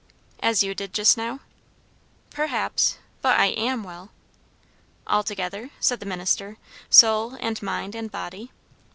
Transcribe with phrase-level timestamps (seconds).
[0.39, 1.41] "As you did just now?"
[2.31, 4.09] "Perhaps but I am well."
[5.05, 6.57] "Altogether?" said the minister.
[6.89, 8.49] "Soul and mind and body?"